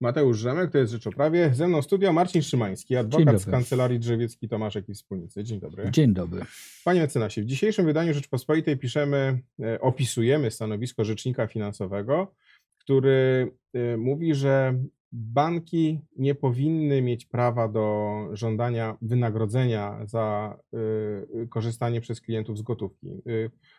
Mateusz 0.00 0.38
Rzemek, 0.38 0.70
to 0.70 0.78
jest 0.78 0.92
Rzecz 0.92 1.06
o 1.06 1.10
Prawie. 1.10 1.50
Ze 1.54 1.68
mną 1.68 1.82
studio 1.82 2.12
Marcin 2.12 2.42
Szymański, 2.42 2.96
adwokat 2.96 3.40
z 3.40 3.46
Kancelarii 3.50 3.98
Drzewiecki 3.98 4.48
Tomasz 4.48 4.76
i 4.88 4.94
Wspólnicy. 4.94 5.44
Dzień 5.44 5.60
dobry. 5.60 5.90
Dzień 5.90 6.14
dobry. 6.14 6.42
Panie 6.84 7.00
mecenasie, 7.00 7.42
w 7.42 7.44
dzisiejszym 7.44 7.86
wydaniu 7.86 8.14
Rzeczpospolitej 8.14 8.76
piszemy, 8.76 9.38
e, 9.62 9.80
opisujemy 9.80 10.50
stanowisko 10.50 11.04
rzecznika 11.04 11.46
finansowego, 11.46 12.34
który 12.78 13.50
e, 13.74 13.96
mówi, 13.96 14.34
że 14.34 14.78
banki 15.12 16.00
nie 16.16 16.34
powinny 16.34 17.02
mieć 17.02 17.26
prawa 17.26 17.68
do 17.68 18.18
żądania 18.32 18.96
wynagrodzenia 19.02 20.06
za 20.06 20.58
e, 21.42 21.46
korzystanie 21.46 22.00
przez 22.00 22.20
klientów 22.20 22.58
z 22.58 22.62
gotówki. 22.62 23.22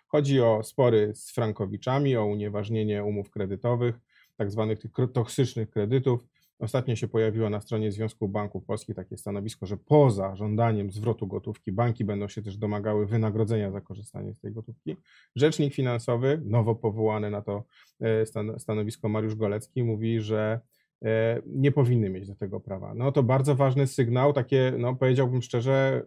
Chodzi 0.07 0.41
o 0.41 0.63
spory 0.63 1.11
z 1.15 1.31
frankowiczami, 1.31 2.15
o 2.15 2.25
unieważnienie 2.25 3.03
umów 3.03 3.29
kredytowych, 3.29 3.99
tak 4.39 4.51
zwanych 4.51 4.79
tych 4.79 4.91
toksycznych 5.13 5.69
kredytów. 5.69 6.27
Ostatnio 6.59 6.95
się 6.95 7.07
pojawiło 7.07 7.49
na 7.49 7.61
stronie 7.61 7.91
Związku 7.91 8.27
Banków 8.27 8.65
Polskich 8.65 8.95
takie 8.95 9.17
stanowisko, 9.17 9.65
że 9.65 9.77
poza 9.77 10.35
żądaniem 10.35 10.91
zwrotu 10.91 11.27
gotówki 11.27 11.71
banki 11.71 12.05
będą 12.05 12.27
się 12.27 12.41
też 12.41 12.57
domagały 12.57 13.05
wynagrodzenia 13.05 13.71
za 13.71 13.81
korzystanie 13.81 14.33
z 14.33 14.39
tej 14.39 14.51
gotówki. 14.51 14.95
Rzecznik 15.35 15.73
finansowy, 15.73 16.41
nowo 16.45 16.75
powołany 16.75 17.29
na 17.29 17.41
to 17.41 17.63
e, 18.01 18.25
stanowisko 18.59 19.09
Mariusz 19.09 19.35
Golecki, 19.35 19.83
mówi, 19.83 20.21
że 20.21 20.59
e, 21.05 21.41
nie 21.45 21.71
powinny 21.71 22.09
mieć 22.09 22.27
do 22.27 22.35
tego 22.35 22.59
prawa. 22.59 22.93
No 22.93 23.11
to 23.11 23.23
bardzo 23.23 23.55
ważny 23.55 23.87
sygnał, 23.87 24.33
takie, 24.33 24.73
no 24.77 24.95
powiedziałbym 24.95 25.41
szczerze, 25.41 26.05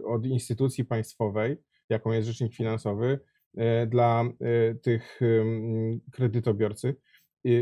e, 0.00 0.04
od 0.04 0.26
instytucji 0.26 0.84
państwowej, 0.84 1.56
jaką 1.88 2.12
jest 2.12 2.28
rzecznik 2.28 2.54
finansowy, 2.54 3.20
dla 3.86 4.24
tych 4.82 5.20
kredytobiorcy 6.12 6.96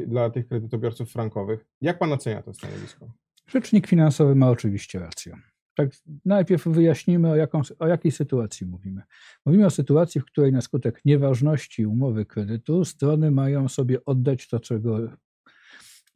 dla 0.07 0.31
tych 0.31 0.49
kredytobiorców 0.49 1.13
frankowych. 1.13 1.67
Jak 1.81 1.99
pan 1.99 2.13
ocenia 2.13 2.43
to 2.43 2.53
stanowisko? 2.53 3.13
Rzecznik 3.47 3.87
finansowy 3.87 4.35
ma 4.35 4.51
oczywiście 4.51 4.99
rację. 4.99 5.37
Tak, 5.75 5.91
najpierw 6.25 6.65
wyjaśnimy, 6.65 7.31
o, 7.31 7.37
jaką, 7.37 7.61
o 7.79 7.87
jakiej 7.87 8.13
sytuacji 8.13 8.67
mówimy. 8.67 9.03
Mówimy 9.47 9.67
o 9.67 9.71
sytuacji, 9.71 10.21
w 10.21 10.25
której 10.25 10.53
na 10.53 10.61
skutek 10.61 11.01
nieważności 11.05 11.87
umowy 11.87 12.27
kredytu 12.27 12.85
strony 12.85 13.31
mają 13.31 13.69
sobie 13.69 14.05
oddać 14.05 14.49
to, 14.49 14.61
czego, 14.61 14.99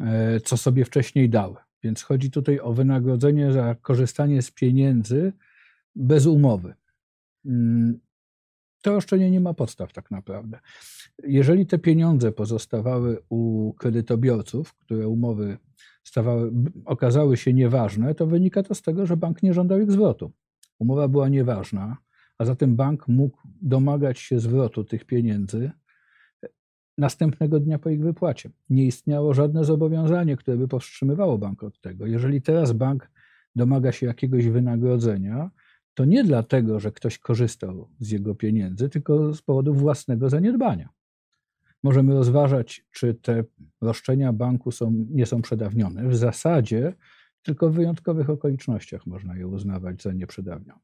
e, 0.00 0.40
co 0.40 0.56
sobie 0.56 0.84
wcześniej 0.84 1.28
dały. 1.30 1.56
Więc 1.82 2.02
chodzi 2.02 2.30
tutaj 2.30 2.60
o 2.60 2.72
wynagrodzenie 2.72 3.52
za 3.52 3.74
korzystanie 3.74 4.42
z 4.42 4.50
pieniędzy 4.50 5.32
bez 5.94 6.26
umowy. 6.26 6.74
To 8.82 8.92
roszczenie 8.92 9.30
nie 9.30 9.40
ma 9.40 9.54
podstaw 9.54 9.92
tak 9.92 10.10
naprawdę. 10.10 10.58
Jeżeli 11.22 11.66
te 11.66 11.78
pieniądze 11.78 12.32
pozostawały 12.32 13.18
u 13.28 13.72
kredytobiorców, 13.72 14.74
które 14.74 15.08
umowy 15.08 15.58
stawały, 16.04 16.52
okazały 16.84 17.36
się 17.36 17.52
nieważne, 17.52 18.14
to 18.14 18.26
wynika 18.26 18.62
to 18.62 18.74
z 18.74 18.82
tego, 18.82 19.06
że 19.06 19.16
bank 19.16 19.42
nie 19.42 19.54
żądał 19.54 19.80
ich 19.80 19.92
zwrotu. 19.92 20.32
Umowa 20.78 21.08
była 21.08 21.28
nieważna, 21.28 21.96
a 22.38 22.44
zatem 22.44 22.76
bank 22.76 23.08
mógł 23.08 23.38
domagać 23.62 24.18
się 24.18 24.40
zwrotu 24.40 24.84
tych 24.84 25.04
pieniędzy 25.04 25.70
następnego 26.98 27.60
dnia 27.60 27.78
po 27.78 27.90
ich 27.90 28.00
wypłacie. 28.00 28.50
Nie 28.70 28.84
istniało 28.84 29.34
żadne 29.34 29.64
zobowiązanie, 29.64 30.36
które 30.36 30.56
by 30.56 30.68
powstrzymywało 30.68 31.38
bank 31.38 31.62
od 31.62 31.80
tego. 31.80 32.06
Jeżeli 32.06 32.42
teraz 32.42 32.72
bank 32.72 33.10
domaga 33.56 33.92
się 33.92 34.06
jakiegoś 34.06 34.48
wynagrodzenia, 34.48 35.50
to 35.94 36.04
nie 36.04 36.24
dlatego, 36.24 36.80
że 36.80 36.92
ktoś 36.92 37.18
korzystał 37.18 37.88
z 38.00 38.10
jego 38.10 38.34
pieniędzy, 38.34 38.88
tylko 38.88 39.34
z 39.34 39.42
powodu 39.42 39.74
własnego 39.74 40.30
zaniedbania. 40.30 40.88
Możemy 41.82 42.14
rozważać, 42.14 42.84
czy 42.90 43.14
te 43.14 43.44
roszczenia 43.80 44.32
banku 44.32 44.70
są, 44.70 45.06
nie 45.10 45.26
są 45.26 45.42
przedawnione. 45.42 46.08
W 46.08 46.16
zasadzie 46.16 46.94
tylko 47.42 47.70
w 47.70 47.74
wyjątkowych 47.74 48.30
okolicznościach 48.30 49.06
można 49.06 49.36
je 49.36 49.46
uznawać 49.46 50.02
za 50.02 50.12
nieprzedawnione. 50.12 50.80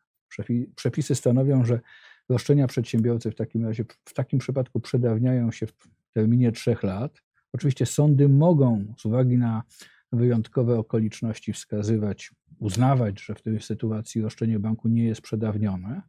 Przepisy 0.74 1.14
stanowią, 1.14 1.64
że 1.64 1.80
roszczenia 2.28 2.66
przedsiębiorcy 2.66 3.30
w 3.30 3.34
takim 3.34 3.66
razie 3.66 3.84
w 4.04 4.14
takim 4.14 4.38
przypadku 4.38 4.80
przedawniają 4.80 5.50
się 5.50 5.66
w 5.66 5.72
terminie 6.12 6.52
trzech 6.52 6.82
lat. 6.82 7.22
Oczywiście 7.52 7.86
sądy 7.86 8.28
mogą 8.28 8.94
z 8.98 9.06
uwagi 9.06 9.38
na 9.38 9.62
wyjątkowe 10.12 10.78
okoliczności 10.78 11.52
wskazywać 11.52 12.34
uznawać, 12.58 13.20
że 13.20 13.34
w 13.34 13.42
tej 13.42 13.60
sytuacji 13.60 14.22
roszczenie 14.22 14.58
banku 14.58 14.88
nie 14.88 15.04
jest 15.04 15.20
przedawnione, 15.20 16.02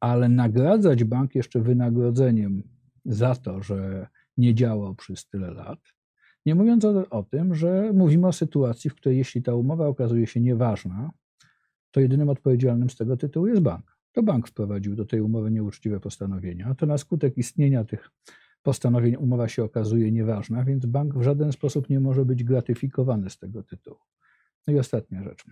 ale 0.00 0.28
nagradzać 0.28 1.04
bank 1.04 1.34
jeszcze 1.34 1.60
wynagrodzeniem 1.60 2.62
za 3.04 3.34
to, 3.34 3.62
że 3.62 4.06
nie 4.36 4.54
działał 4.54 4.94
przez 4.94 5.26
tyle 5.26 5.50
lat. 5.50 5.78
Nie 6.46 6.54
mówiąc 6.54 6.84
o, 6.84 7.10
o, 7.10 7.22
tym, 7.22 7.54
że 7.54 7.92
mówimy 7.94 8.26
o 8.26 8.32
sytuacji, 8.32 8.90
w 8.90 8.94
której 8.94 9.18
jeśli 9.18 9.42
ta 9.42 9.54
umowa 9.54 9.86
okazuje 9.86 10.26
się 10.26 10.40
nieważna, 10.40 11.10
to 11.90 12.00
jedynym 12.00 12.28
odpowiedzialnym 12.28 12.90
z 12.90 12.96
tego 12.96 13.16
tytułu 13.16 13.46
jest 13.46 13.62
bank. 13.62 13.96
To 14.12 14.22
bank 14.22 14.48
wprowadził 14.48 14.96
do 14.96 15.04
tej 15.04 15.20
umowy 15.20 15.50
nieuczciwe 15.50 16.00
postanowienia, 16.00 16.74
to 16.74 16.86
na 16.86 16.98
skutek 16.98 17.38
istnienia 17.38 17.84
tych 17.84 18.10
postanowień 18.62 19.16
umowa 19.16 19.48
się 19.48 19.64
okazuje 19.64 20.12
nieważna, 20.12 20.64
więc 20.64 20.86
bank 20.86 21.14
w 21.14 21.22
żaden 21.22 21.52
sposób 21.52 21.88
nie 21.88 22.00
może 22.00 22.24
być 22.24 22.44
gratyfikowany 22.44 23.30
z 23.30 23.38
tego 23.38 23.62
tytułu. 23.62 23.98
No 24.66 24.72
i 24.72 24.78
ostatnia 24.78 25.22
rzecz. 25.22 25.44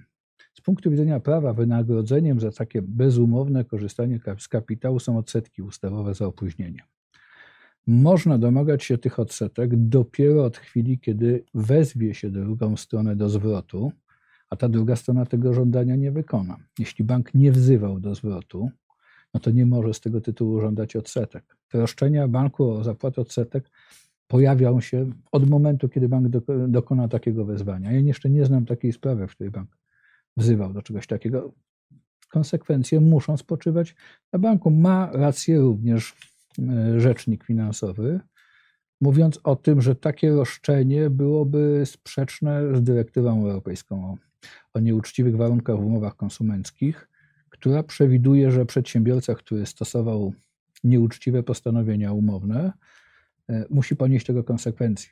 Z 0.55 0.61
punktu 0.61 0.91
widzenia 0.91 1.21
prawa 1.21 1.53
wynagrodzeniem 1.53 2.41
za 2.41 2.51
takie 2.51 2.83
bezumowne 2.83 3.65
korzystanie 3.65 4.21
z 4.39 4.49
kapitału 4.49 5.01
są 5.01 5.19
odsetki 5.19 5.63
ustawowe 5.63 6.15
za 6.15 6.27
opóźnienie. 6.27 6.83
Można 7.87 8.39
domagać 8.39 8.85
się 8.85 8.99
tych 8.99 9.19
odsetek 9.19 9.71
dopiero 9.77 10.45
od 10.45 10.57
chwili, 10.57 10.99
kiedy 10.99 11.45
wezwie 11.55 12.15
się 12.15 12.31
drugą 12.31 12.77
stronę 12.77 13.17
do 13.17 13.29
zwrotu, 13.29 13.93
a 14.51 14.57
ta 14.57 14.69
druga 14.69 14.97
strona 14.97 15.27
tego 15.27 15.55
żądania 15.55 15.97
nie 15.97 16.13
wykona. 16.13 16.57
Jeśli 16.79 17.05
bank 17.05 17.35
nie 17.35 17.53
wzywał 17.53 18.01
do 18.01 18.15
zwrotu, 18.15 18.71
no 19.35 19.41
to 19.41 19.51
nie 19.51 19.67
może 19.67 19.95
z 19.95 20.01
tego 20.01 20.21
tytułu 20.21 20.61
żądać 20.61 20.97
odsetek. 20.97 21.57
Te 21.69 21.79
roszczenia 21.79 22.29
banku 22.29 22.71
o 22.71 22.85
zapłatę 22.85 23.21
odsetek 23.21 23.71
pojawią 24.27 24.81
się 24.81 25.11
od 25.33 25.51
momentu, 25.51 25.89
kiedy 25.89 26.09
bank 26.09 26.29
dokona 26.69 27.09
takiego 27.09 27.45
wezwania. 27.45 27.93
Ja 27.93 27.99
jeszcze 27.99 28.31
nie 28.31 28.45
znam 28.45 28.67
takiej 28.67 28.93
sprawy, 28.93 29.27
w 29.27 29.31
której 29.31 29.51
bank 29.51 29.79
wzywał 30.37 30.73
do 30.73 30.83
czegoś 30.83 31.07
takiego. 31.07 31.53
Konsekwencje 32.29 33.01
muszą 33.01 33.37
spoczywać 33.37 33.95
na 34.33 34.39
banku. 34.39 34.71
Ma 34.71 35.11
rację 35.13 35.59
również 35.59 36.15
e, 36.59 37.01
rzecznik 37.01 37.45
finansowy, 37.45 38.21
mówiąc 39.01 39.41
o 39.45 39.57
tym, 39.57 39.83
że 39.83 39.95
takie 39.95 40.31
roszczenie 40.31 41.11
byłoby 41.11 41.83
sprzeczne 41.87 42.77
z 42.77 42.83
dyrektywą 42.83 43.43
europejską 43.47 44.11
o, 44.11 44.17
o 44.75 44.81
nieuczciwych 44.81 45.37
warunkach 45.37 45.77
w 45.77 45.85
umowach 45.85 46.17
konsumenckich, 46.17 47.09
która 47.61 47.83
przewiduje, 47.83 48.51
że 48.51 48.67
przedsiębiorca, 48.67 49.35
który 49.35 49.67
stosował 49.67 50.33
nieuczciwe 50.85 51.43
postanowienia 51.43 52.13
umowne, 52.13 52.73
e, 53.49 53.65
musi 53.71 53.97
ponieść 53.97 54.27
tego 54.27 54.45
konsekwencje 54.45 55.11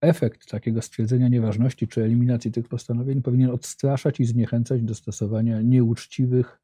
efekt 0.00 0.50
takiego 0.50 0.82
stwierdzenia 0.82 1.28
nieważności 1.28 1.88
czy 1.88 2.04
eliminacji 2.04 2.52
tych 2.52 2.68
postanowień 2.68 3.22
powinien 3.22 3.50
odstraszać 3.50 4.20
i 4.20 4.24
zniechęcać 4.24 4.82
do 4.82 4.94
stosowania 4.94 5.62
nieuczciwych 5.62 6.60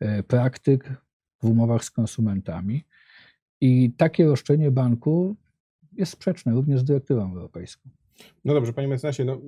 e, 0.00 0.22
praktyk 0.22 0.92
w 1.42 1.44
umowach 1.44 1.84
z 1.84 1.90
konsumentami. 1.90 2.84
I 3.60 3.92
takie 3.96 4.24
roszczenie 4.24 4.70
banku 4.70 5.36
jest 5.92 6.12
sprzeczne 6.12 6.52
również 6.52 6.80
z 6.80 6.84
dyrektywą 6.84 7.32
europejską. 7.32 7.90
No 8.44 8.54
dobrze, 8.54 8.72
panie 8.72 8.88
mecenasie, 8.88 9.24
no, 9.24 9.40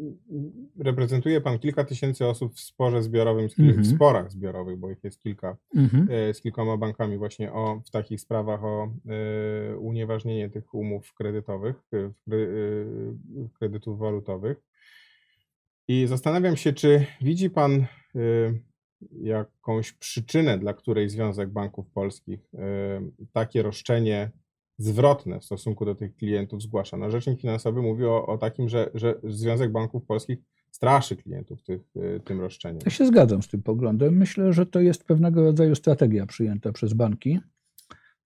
reprezentuje 0.78 1.40
pan 1.40 1.58
kilka 1.58 1.84
tysięcy 1.84 2.26
osób 2.26 2.54
w 2.54 2.60
sporze 2.60 3.02
zbiorowym, 3.02 3.48
w 3.48 3.58
mm 3.58 3.76
-hmm. 3.76 3.94
sporach 3.94 4.32
zbiorowych, 4.32 4.78
bo 4.78 4.90
ich 4.90 5.04
jest 5.04 5.20
kilka, 5.20 5.56
mm 5.74 5.88
-hmm. 5.88 6.34
z 6.34 6.40
kilkoma 6.40 6.76
bankami 6.76 7.18
właśnie 7.18 7.52
o, 7.52 7.82
w 7.86 7.90
takich 7.90 8.20
sprawach 8.20 8.64
o 8.64 8.92
e, 9.08 9.76
unieważnienie 9.76 10.50
tych 10.50 10.74
umów 10.74 11.14
kredytowych, 11.14 11.76
e, 11.92 12.10
kredytów 13.58 13.98
walutowych. 13.98 14.62
I 15.88 16.06
zastanawiam 16.06 16.56
się, 16.56 16.72
czy 16.72 17.06
widzi 17.20 17.50
pan 17.50 17.86
jakąś 19.22 19.92
przyczynę, 19.92 20.58
dla 20.58 20.74
której 20.74 21.08
Związek 21.08 21.50
Banków 21.50 21.90
Polskich 21.90 22.50
takie 23.32 23.62
roszczenie 23.62 24.30
zwrotne 24.78 25.40
w 25.40 25.44
stosunku 25.44 25.84
do 25.84 25.94
tych 25.94 26.16
klientów 26.16 26.62
zgłasza. 26.62 26.96
No, 26.96 27.10
rzecznik 27.10 27.40
finansowy 27.40 27.82
mówi 27.82 28.04
o, 28.04 28.26
o 28.26 28.38
takim, 28.38 28.68
że, 28.68 28.90
że 28.94 29.14
Związek 29.24 29.72
Banków 29.72 30.04
Polskich 30.04 30.38
straszy 30.70 31.16
klientów 31.16 31.62
tych, 31.62 31.80
y, 31.96 32.20
tym 32.24 32.40
roszczeniem. 32.40 32.78
Ja 32.84 32.90
się 32.90 33.06
zgadzam 33.06 33.42
z 33.42 33.48
tym 33.48 33.62
poglądem. 33.62 34.16
Myślę, 34.16 34.52
że 34.52 34.66
to 34.66 34.80
jest 34.80 35.04
pewnego 35.04 35.42
rodzaju 35.42 35.74
strategia 35.74 36.26
przyjęta 36.26 36.72
przez 36.72 36.92
banki, 36.92 37.40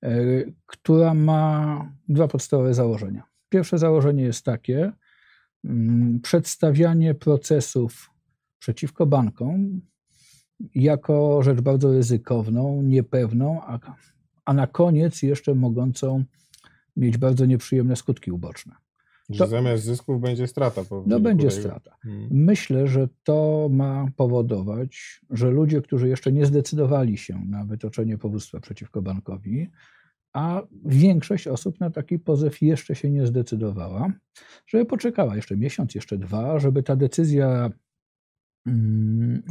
y, 0.04 0.52
która 0.66 1.14
ma 1.14 1.92
dwa 2.08 2.28
podstawowe 2.28 2.74
założenia. 2.74 3.22
Pierwsze 3.48 3.78
założenie 3.78 4.22
jest 4.22 4.44
takie, 4.44 4.92
mm, 5.64 6.20
przedstawianie 6.20 7.14
procesów 7.14 8.10
przeciwko 8.58 9.06
bankom 9.06 9.80
jako 10.74 11.42
rzecz 11.42 11.60
bardzo 11.60 11.92
ryzykowną, 11.92 12.82
niepewną, 12.82 13.60
a, 13.62 13.78
a 14.44 14.52
na 14.52 14.66
koniec 14.66 15.22
jeszcze 15.22 15.54
mogącą 15.54 16.24
mieć 16.96 17.18
bardzo 17.18 17.46
nieprzyjemne 17.46 17.96
skutki 17.96 18.30
uboczne. 18.32 18.74
To, 19.38 19.46
zamiast 19.46 19.84
zysków 19.84 20.20
będzie 20.20 20.46
strata. 20.46 20.82
No 21.06 21.20
będzie 21.20 21.50
strata. 21.50 21.96
Hmm. 22.02 22.28
Myślę, 22.30 22.88
że 22.88 23.08
to 23.24 23.68
ma 23.72 24.06
powodować, 24.16 25.20
że 25.30 25.50
ludzie, 25.50 25.82
którzy 25.82 26.08
jeszcze 26.08 26.32
nie 26.32 26.46
zdecydowali 26.46 27.18
się 27.18 27.44
na 27.46 27.64
wytoczenie 27.64 28.18
powództwa 28.18 28.60
przeciwko 28.60 29.02
bankowi, 29.02 29.70
a 30.32 30.62
większość 30.84 31.46
osób 31.46 31.80
na 31.80 31.90
taki 31.90 32.18
pozew 32.18 32.62
jeszcze 32.62 32.94
się 32.94 33.10
nie 33.10 33.26
zdecydowała, 33.26 34.12
żeby 34.66 34.84
poczekała 34.84 35.36
jeszcze 35.36 35.56
miesiąc, 35.56 35.94
jeszcze 35.94 36.18
dwa, 36.18 36.58
żeby 36.58 36.82
ta 36.82 36.96
decyzja 36.96 37.70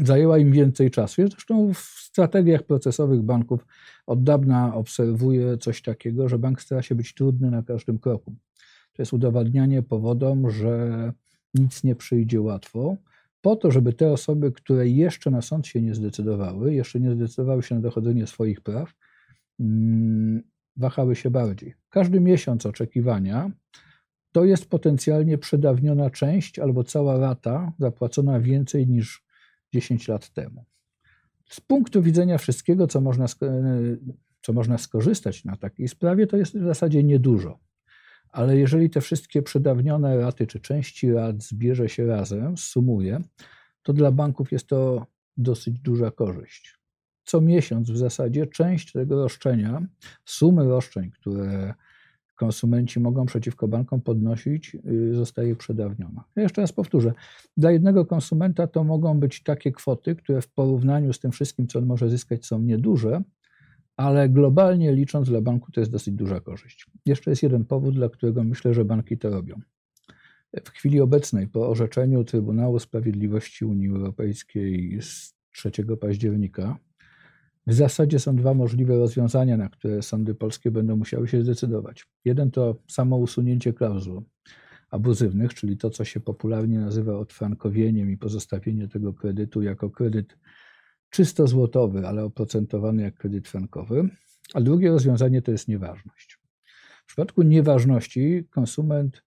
zajęła 0.03 0.37
im 0.37 0.51
więcej 0.51 0.91
czasu. 0.91 1.21
Ja 1.21 1.27
zresztą 1.27 1.73
w 1.73 1.77
strategiach 1.79 2.63
procesowych 2.63 3.21
banków 3.21 3.65
od 4.07 4.23
dawna 4.23 4.75
obserwuję 4.75 5.57
coś 5.57 5.81
takiego, 5.81 6.29
że 6.29 6.39
bank 6.39 6.61
stara 6.61 6.81
się 6.81 6.95
być 6.95 7.13
trudny 7.13 7.51
na 7.51 7.63
każdym 7.63 7.99
kroku. 7.99 8.35
To 8.93 9.01
jest 9.01 9.13
udowadnianie 9.13 9.83
powodom, 9.83 10.51
że 10.51 11.13
nic 11.53 11.83
nie 11.83 11.95
przyjdzie 11.95 12.41
łatwo, 12.41 12.97
po 13.41 13.55
to, 13.55 13.71
żeby 13.71 13.93
te 13.93 14.11
osoby, 14.11 14.51
które 14.51 14.87
jeszcze 14.87 15.31
na 15.31 15.41
sąd 15.41 15.67
się 15.67 15.81
nie 15.81 15.95
zdecydowały, 15.95 16.73
jeszcze 16.73 16.99
nie 16.99 17.15
zdecydowały 17.15 17.63
się 17.63 17.75
na 17.75 17.81
dochodzenie 17.81 18.27
swoich 18.27 18.61
praw, 18.61 18.93
mm, 19.59 20.43
wahały 20.77 21.15
się 21.15 21.29
bardziej. 21.29 21.73
Każdy 21.89 22.19
miesiąc 22.19 22.65
oczekiwania 22.65 23.51
to 24.31 24.45
jest 24.45 24.69
potencjalnie 24.69 25.37
przedawniona 25.37 26.09
część 26.09 26.59
albo 26.59 26.83
cała 26.83 27.19
rata 27.19 27.73
zapłacona 27.79 28.39
więcej 28.39 28.87
niż 28.87 29.23
10 29.73 30.07
lat 30.07 30.29
temu. 30.29 30.65
Z 31.49 31.61
punktu 31.61 32.01
widzenia 32.01 32.37
wszystkiego, 32.37 32.87
co 32.87 33.01
można, 33.01 33.25
co 34.41 34.53
można 34.53 34.77
skorzystać 34.77 35.45
na 35.45 35.57
takiej 35.57 35.87
sprawie, 35.87 36.27
to 36.27 36.37
jest 36.37 36.57
w 36.57 36.63
zasadzie 36.63 37.03
niedużo. 37.03 37.59
Ale 38.29 38.57
jeżeli 38.57 38.89
te 38.89 39.01
wszystkie 39.01 39.41
przedawnione 39.41 40.17
raty 40.17 40.47
czy 40.47 40.59
części 40.59 41.11
rat 41.11 41.43
zbierze 41.43 41.89
się 41.89 42.05
razem, 42.05 42.57
sumuje, 42.57 43.21
to 43.83 43.93
dla 43.93 44.11
banków 44.11 44.51
jest 44.51 44.67
to 44.67 45.05
dosyć 45.37 45.79
duża 45.79 46.11
korzyść 46.11 46.79
co 47.29 47.41
miesiąc 47.41 47.91
w 47.91 47.97
zasadzie 47.97 48.47
część 48.47 48.91
tego 48.91 49.23
roszczenia, 49.23 49.81
sumy 50.25 50.63
roszczeń, 50.63 51.11
które 51.11 51.73
konsumenci 52.39 52.99
mogą 52.99 53.25
przeciwko 53.25 53.67
bankom 53.67 54.01
podnosić, 54.01 54.75
y, 54.75 55.15
zostaje 55.15 55.55
przedawniona. 55.55 56.23
Ja 56.35 56.43
jeszcze 56.43 56.61
raz 56.61 56.71
powtórzę. 56.71 57.13
Dla 57.57 57.71
jednego 57.71 58.05
konsumenta 58.05 58.67
to 58.67 58.83
mogą 58.83 59.19
być 59.19 59.43
takie 59.43 59.71
kwoty, 59.71 60.15
które 60.15 60.41
w 60.41 60.47
porównaniu 60.47 61.13
z 61.13 61.19
tym 61.19 61.31
wszystkim, 61.31 61.67
co 61.67 61.79
on 61.79 61.85
może 61.85 62.09
zyskać, 62.09 62.45
są 62.45 62.61
nieduże, 62.61 63.21
ale 63.97 64.29
globalnie 64.29 64.93
licząc 64.93 65.29
dla 65.29 65.41
banku 65.41 65.71
to 65.71 65.79
jest 65.79 65.91
dosyć 65.91 66.13
duża 66.13 66.39
korzyść. 66.39 66.87
Jeszcze 67.05 67.29
jest 67.29 67.43
jeden 67.43 67.65
powód, 67.65 67.95
dla 67.95 68.09
którego 68.09 68.43
myślę, 68.43 68.73
że 68.73 68.85
banki 68.85 69.17
to 69.17 69.29
robią. 69.29 69.59
W 70.63 70.69
chwili 70.69 71.01
obecnej, 71.01 71.47
po 71.47 71.69
orzeczeniu 71.69 72.23
Trybunału 72.23 72.79
Sprawiedliwości 72.79 73.65
Unii 73.65 73.89
Europejskiej 73.89 75.01
z 75.01 75.35
3 75.51 75.71
października, 76.01 76.77
w 77.69 77.73
zasadzie 77.73 78.19
są 78.19 78.35
dwa 78.35 78.53
możliwe 78.53 78.97
rozwiązania, 78.97 79.57
na 79.57 79.69
które 79.69 80.01
sądy 80.01 80.35
polskie 80.35 80.71
będą 80.71 80.95
musiały 80.95 81.27
się 81.27 81.43
zdecydować. 81.43 82.05
Jeden 82.25 82.51
to 82.51 82.75
samo 82.87 83.17
usunięcie 83.17 83.73
klauzul 83.73 84.21
abuzywnych, 84.91 85.53
czyli 85.53 85.77
to, 85.77 85.89
co 85.89 86.05
się 86.05 86.19
popularnie 86.19 86.79
nazywa 86.79 87.17
odfrankowieniem 87.17 88.11
i 88.11 88.17
pozostawienie 88.17 88.87
tego 88.87 89.13
kredytu 89.13 89.61
jako 89.61 89.89
kredyt 89.89 90.37
czysto 91.09 91.47
złotowy, 91.47 92.07
ale 92.07 92.23
oprocentowany 92.23 93.03
jak 93.03 93.15
kredyt 93.15 93.47
frankowy. 93.47 94.09
A 94.53 94.61
drugie 94.61 94.89
rozwiązanie 94.89 95.41
to 95.41 95.51
jest 95.51 95.67
nieważność. 95.67 96.39
W 97.03 97.05
przypadku 97.05 97.43
nieważności 97.43 98.47
konsument 98.49 99.23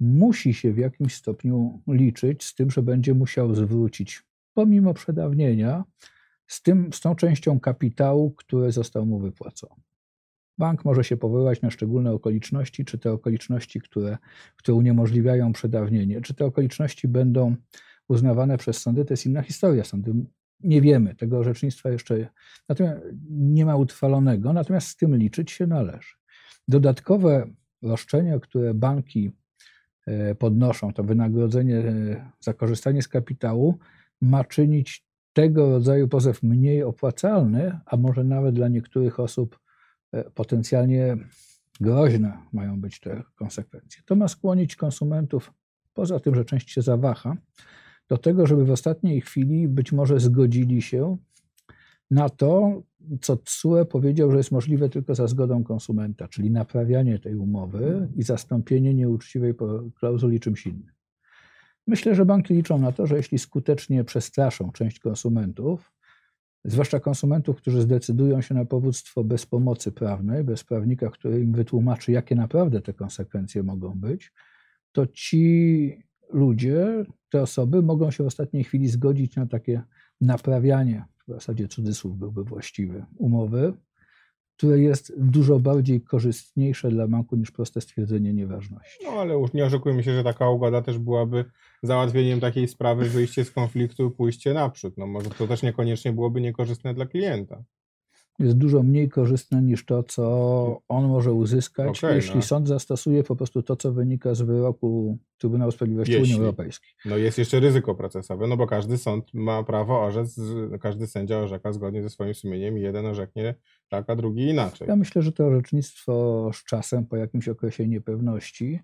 musi 0.00 0.54
się 0.54 0.72
w 0.72 0.78
jakimś 0.78 1.14
stopniu 1.14 1.82
liczyć 1.88 2.44
z 2.44 2.54
tym, 2.54 2.70
że 2.70 2.82
będzie 2.82 3.14
musiał 3.14 3.54
zwrócić, 3.54 4.22
pomimo 4.54 4.94
przedawnienia, 4.94 5.84
z, 6.46 6.62
tym, 6.62 6.92
z 6.92 7.00
tą 7.00 7.14
częścią 7.14 7.60
kapitału, 7.60 8.30
który 8.30 8.72
został 8.72 9.06
mu 9.06 9.18
wypłacony. 9.18 9.82
Bank 10.58 10.84
może 10.84 11.04
się 11.04 11.16
powoływać 11.16 11.62
na 11.62 11.70
szczególne 11.70 12.12
okoliczności, 12.12 12.84
czy 12.84 12.98
te 12.98 13.12
okoliczności, 13.12 13.80
które, 13.80 14.18
które 14.56 14.74
uniemożliwiają 14.74 15.52
przedawnienie, 15.52 16.20
czy 16.20 16.34
te 16.34 16.44
okoliczności 16.44 17.08
będą 17.08 17.56
uznawane 18.08 18.58
przez 18.58 18.82
sądy, 18.82 19.04
to 19.04 19.12
jest 19.12 19.26
inna 19.26 19.42
historia. 19.42 19.84
Sądy 19.84 20.14
nie 20.60 20.80
wiemy, 20.80 21.14
tego 21.14 21.38
orzecznictwa 21.38 21.90
jeszcze 21.90 22.28
natomiast 22.68 23.00
nie 23.30 23.66
ma 23.66 23.76
utrwalonego, 23.76 24.52
natomiast 24.52 24.88
z 24.88 24.96
tym 24.96 25.16
liczyć 25.16 25.50
się 25.50 25.66
należy. 25.66 26.14
Dodatkowe 26.68 27.46
roszczenia, 27.82 28.38
które 28.38 28.74
banki 28.74 29.32
e, 30.06 30.34
podnoszą, 30.34 30.92
to 30.92 31.04
wynagrodzenie 31.04 31.76
e, 31.76 32.30
za 32.40 32.54
korzystanie 32.54 33.02
z 33.02 33.08
kapitału 33.08 33.78
ma 34.20 34.44
czynić 34.44 35.06
tego 35.34 35.70
rodzaju 35.70 36.08
pozew 36.08 36.42
mniej 36.42 36.82
opłacalny, 36.82 37.78
a 37.86 37.96
może 37.96 38.24
nawet 38.24 38.54
dla 38.54 38.68
niektórych 38.68 39.20
osób 39.20 39.58
e, 40.12 40.30
potencjalnie 40.30 41.16
groźne 41.80 42.38
mają 42.52 42.80
być 42.80 43.00
te 43.00 43.22
konsekwencje. 43.34 44.02
To 44.06 44.16
ma 44.16 44.28
skłonić 44.28 44.76
konsumentów, 44.76 45.52
poza 45.94 46.20
tym, 46.20 46.34
że 46.34 46.44
część 46.44 46.70
się 46.70 46.82
zawaha, 46.82 47.36
do 48.08 48.18
tego, 48.18 48.46
żeby 48.46 48.64
w 48.64 48.70
ostatniej 48.70 49.20
chwili 49.20 49.68
być 49.68 49.92
może 49.92 50.20
zgodzili 50.20 50.82
się 50.82 51.16
na 52.10 52.28
to, 52.28 52.82
co 53.20 53.36
TSUE 53.36 53.84
powiedział, 53.84 54.30
że 54.30 54.36
jest 54.36 54.52
możliwe 54.52 54.88
tylko 54.88 55.14
za 55.14 55.26
zgodą 55.26 55.64
konsumenta, 55.64 56.28
czyli 56.28 56.50
naprawianie 56.50 57.18
tej 57.18 57.36
umowy 57.36 58.08
i 58.16 58.22
zastąpienie 58.22 58.94
nieuczciwej 58.94 59.54
klauzuli 59.94 60.40
czymś 60.40 60.66
innym. 60.66 60.94
Myślę, 61.86 62.14
że 62.14 62.24
banki 62.24 62.54
liczą 62.54 62.78
na 62.78 62.92
to, 62.92 63.06
że 63.06 63.16
jeśli 63.16 63.38
skutecznie 63.38 64.04
przestraszą 64.04 64.72
część 64.72 64.98
konsumentów, 64.98 65.92
zwłaszcza 66.64 67.00
konsumentów, 67.00 67.56
którzy 67.56 67.82
zdecydują 67.82 68.40
się 68.40 68.54
na 68.54 68.64
powództwo 68.64 69.24
bez 69.24 69.46
pomocy 69.46 69.92
prawnej, 69.92 70.44
bez 70.44 70.64
prawnika, 70.64 71.10
który 71.10 71.40
im 71.40 71.52
wytłumaczy, 71.52 72.12
jakie 72.12 72.34
naprawdę 72.34 72.80
te 72.80 72.92
konsekwencje 72.92 73.62
mogą 73.62 74.00
być, 74.00 74.32
to 74.92 75.06
ci 75.06 76.02
ludzie, 76.32 77.04
te 77.30 77.42
osoby 77.42 77.82
mogą 77.82 78.10
się 78.10 78.24
w 78.24 78.26
ostatniej 78.26 78.64
chwili 78.64 78.88
zgodzić 78.88 79.36
na 79.36 79.46
takie 79.46 79.82
naprawianie, 80.20 81.04
w 81.28 81.32
zasadzie 81.32 81.68
cudzysłów 81.68 82.18
byłby 82.18 82.44
właściwy, 82.44 83.04
umowy, 83.16 83.72
które 84.56 84.78
jest 84.78 85.12
dużo 85.16 85.58
bardziej 85.58 86.00
korzystniejsze 86.00 86.88
dla 86.88 87.08
banku 87.08 87.36
niż 87.36 87.50
proste 87.50 87.80
stwierdzenie 87.80 88.34
nieważności. 88.34 89.04
No 89.04 89.10
ale 89.10 89.34
już 89.34 89.52
nie 89.52 89.64
oszukujmy 89.64 90.02
się, 90.02 90.14
że 90.14 90.24
taka 90.24 90.50
ugoda 90.50 90.82
też 90.82 90.98
byłaby 90.98 91.44
załatwieniem 91.82 92.40
takiej 92.40 92.68
sprawy, 92.68 93.04
wyjście 93.04 93.44
z 93.44 93.50
konfliktu, 93.50 94.10
pójście 94.10 94.54
naprzód. 94.54 94.94
No 94.96 95.06
może 95.06 95.30
to 95.30 95.46
też 95.46 95.62
niekoniecznie 95.62 96.12
byłoby 96.12 96.40
niekorzystne 96.40 96.94
dla 96.94 97.06
klienta 97.06 97.64
jest 98.38 98.56
dużo 98.56 98.82
mniej 98.82 99.08
korzystne 99.08 99.62
niż 99.62 99.84
to, 99.84 100.02
co 100.02 100.82
on 100.88 101.08
może 101.08 101.32
uzyskać, 101.32 101.98
okay, 101.98 102.14
jeśli 102.14 102.36
no. 102.36 102.42
sąd 102.42 102.68
zastosuje 102.68 103.22
po 103.22 103.36
prostu 103.36 103.62
to, 103.62 103.76
co 103.76 103.92
wynika 103.92 104.34
z 104.34 104.42
wyroku 104.42 105.18
Trybunału 105.38 105.72
Sprawiedliwości 105.72 106.12
jeśli. 106.12 106.34
Unii 106.34 106.40
Europejskiej. 106.40 106.90
No 107.04 107.16
jest 107.16 107.38
jeszcze 107.38 107.60
ryzyko 107.60 107.94
procesowe, 107.94 108.46
no 108.46 108.56
bo 108.56 108.66
każdy 108.66 108.98
sąd 108.98 109.34
ma 109.34 109.62
prawo 109.62 110.02
orzec, 110.02 110.40
każdy 110.80 111.06
sędzia 111.06 111.38
orzeka 111.38 111.72
zgodnie 111.72 112.02
ze 112.02 112.10
swoim 112.10 112.34
sumieniem 112.34 112.78
i 112.78 112.80
jeden 112.80 113.06
orzeknie 113.06 113.54
tak, 113.88 114.10
a 114.10 114.16
drugi 114.16 114.42
inaczej. 114.48 114.88
Ja 114.88 114.96
myślę, 114.96 115.22
że 115.22 115.32
to 115.32 115.46
orzecznictwo 115.46 116.50
z 116.54 116.64
czasem, 116.64 117.06
po 117.06 117.16
jakimś 117.16 117.48
okresie 117.48 117.88
niepewności, 117.88 118.80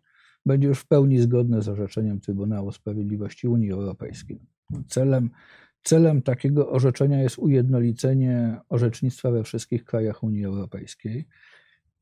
będzie 0.46 0.68
już 0.68 0.78
w 0.78 0.86
pełni 0.86 1.18
zgodne 1.18 1.62
z 1.62 1.68
orzeczeniem 1.68 2.20
Trybunału 2.20 2.72
Sprawiedliwości 2.72 3.48
Unii 3.48 3.72
Europejskiej. 3.72 4.40
Celem 4.88 5.30
Celem 5.82 6.22
takiego 6.22 6.70
orzeczenia 6.70 7.22
jest 7.22 7.38
ujednolicenie 7.38 8.60
orzecznictwa 8.68 9.30
we 9.30 9.44
wszystkich 9.44 9.84
krajach 9.84 10.22
Unii 10.22 10.44
Europejskiej. 10.44 11.26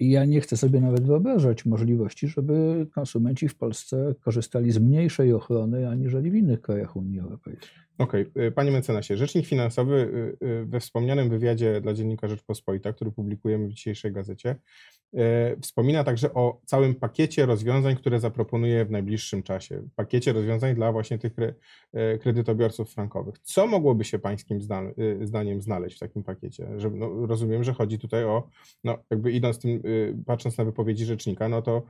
I 0.00 0.10
ja 0.10 0.24
nie 0.24 0.40
chcę 0.40 0.56
sobie 0.56 0.80
nawet 0.80 1.06
wyobrażać 1.06 1.64
możliwości, 1.64 2.28
żeby 2.28 2.86
konsumenci 2.94 3.48
w 3.48 3.54
Polsce 3.54 4.14
korzystali 4.20 4.72
z 4.72 4.78
mniejszej 4.78 5.32
ochrony 5.32 5.88
aniżeli 5.88 6.30
w 6.30 6.34
innych 6.34 6.60
krajach 6.60 6.96
Unii 6.96 7.20
Europejskiej. 7.20 7.87
Okej, 7.98 8.26
okay. 8.30 8.50
panie 8.50 8.70
mecenasie, 8.70 9.16
rzecznik 9.16 9.46
finansowy 9.46 9.94
y, 10.42 10.46
y, 10.46 10.66
we 10.66 10.80
wspomnianym 10.80 11.30
wywiadzie 11.30 11.80
dla 11.80 11.94
dziennika 11.94 12.28
Rzeczpospolita, 12.28 12.92
który 12.92 13.12
publikujemy 13.12 13.68
w 13.68 13.72
dzisiejszej 13.72 14.12
gazecie, 14.12 14.56
E, 15.16 15.56
wspomina 15.60 16.04
także 16.04 16.34
o 16.34 16.60
całym 16.64 16.94
pakiecie 16.94 17.46
rozwiązań, 17.46 17.96
które 17.96 18.20
zaproponuje 18.20 18.84
w 18.84 18.90
najbliższym 18.90 19.42
czasie. 19.42 19.82
Pakiecie 19.96 20.32
rozwiązań 20.32 20.74
dla 20.74 20.92
właśnie 20.92 21.18
tych 21.18 21.32
kredytobiorców 22.20 22.90
frankowych. 22.94 23.38
Co 23.38 23.66
mogłoby 23.66 24.04
się 24.04 24.18
Pańskim 24.18 24.60
zdaniem 25.22 25.62
znaleźć 25.62 25.96
w 25.96 26.00
takim 26.00 26.22
pakiecie? 26.22 26.68
Że, 26.76 26.90
no, 26.90 27.26
rozumiem, 27.26 27.64
że 27.64 27.74
chodzi 27.74 27.98
tutaj 27.98 28.24
o, 28.24 28.48
no, 28.84 28.98
jakby 29.10 29.32
idąc 29.32 29.58
tym, 29.58 29.82
patrząc 30.26 30.58
na 30.58 30.64
wypowiedzi 30.64 31.04
rzecznika, 31.04 31.48
no 31.48 31.62
to 31.62 31.82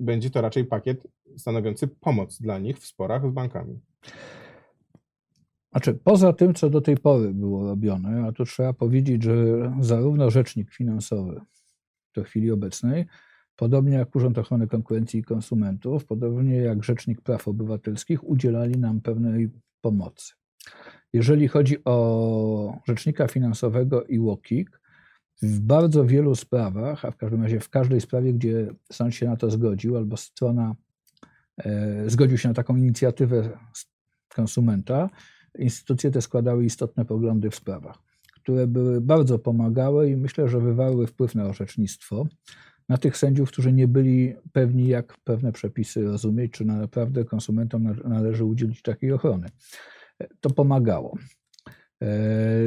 będzie 0.00 0.30
to 0.30 0.40
raczej 0.40 0.64
pakiet 0.64 1.06
stanowiący 1.36 1.88
pomoc 1.88 2.40
dla 2.40 2.58
nich 2.58 2.78
w 2.78 2.86
sporach 2.86 3.28
z 3.28 3.32
bankami. 3.32 3.80
Znaczy, 5.74 5.94
poza 5.94 6.32
tym, 6.32 6.54
co 6.54 6.70
do 6.70 6.80
tej 6.80 6.96
pory 6.96 7.34
było 7.34 7.66
robione, 7.66 8.26
a 8.26 8.32
tu 8.32 8.44
trzeba 8.44 8.72
powiedzieć, 8.72 9.22
że 9.22 9.34
zarówno 9.80 10.30
rzecznik 10.30 10.70
finansowy, 10.70 11.40
do 12.14 12.24
chwili 12.24 12.50
obecnej, 12.50 13.06
podobnie 13.56 13.94
jak 13.94 14.16
Urząd 14.16 14.38
Ochrony 14.38 14.66
Konkurencji 14.66 15.20
i 15.20 15.24
Konsumentów, 15.24 16.04
podobnie 16.04 16.56
jak 16.56 16.84
Rzecznik 16.84 17.20
Praw 17.20 17.48
Obywatelskich, 17.48 18.28
udzielali 18.28 18.78
nam 18.78 19.00
pewnej 19.00 19.50
pomocy. 19.80 20.32
Jeżeli 21.12 21.48
chodzi 21.48 21.84
o 21.84 22.78
Rzecznika 22.88 23.28
Finansowego 23.28 24.04
i 24.04 24.18
WOKIK, 24.18 24.80
w 25.42 25.60
bardzo 25.60 26.04
wielu 26.04 26.34
sprawach, 26.34 27.04
a 27.04 27.10
w 27.10 27.16
każdym 27.16 27.42
razie 27.42 27.60
w 27.60 27.68
każdej 27.68 28.00
sprawie, 28.00 28.32
gdzie 28.32 28.74
sąd 28.92 29.14
się 29.14 29.26
na 29.26 29.36
to 29.36 29.50
zgodził, 29.50 29.96
albo 29.96 30.16
strona 30.16 30.74
e, 31.58 32.04
zgodził 32.10 32.38
się 32.38 32.48
na 32.48 32.54
taką 32.54 32.76
inicjatywę 32.76 33.58
konsumenta, 34.28 35.10
instytucje 35.58 36.10
te 36.10 36.22
składały 36.22 36.64
istotne 36.64 37.04
poglądy 37.04 37.50
w 37.50 37.54
sprawach, 37.54 37.98
które 38.32 38.66
były 38.66 39.00
bardzo 39.00 39.38
pomagały 39.38 40.10
i 40.10 40.16
myślę, 40.16 40.48
że 40.48 40.60
wywarły 40.60 41.06
wpływ 41.06 41.34
na 41.34 41.44
orzecznictwo, 41.44 42.26
na 42.88 42.98
tych 42.98 43.16
sędziów, 43.16 43.48
którzy 43.48 43.72
nie 43.72 43.88
byli 43.88 44.34
pewni, 44.52 44.88
jak 44.88 45.18
pewne 45.24 45.52
przepisy 45.52 46.02
rozumieć, 46.02 46.52
czy 46.52 46.64
naprawdę 46.64 47.24
konsumentom 47.24 47.96
należy 48.04 48.44
udzielić 48.44 48.82
takiej 48.82 49.12
ochrony. 49.12 49.48
To 50.40 50.50
pomagało. 50.50 51.18
E, 52.02 52.08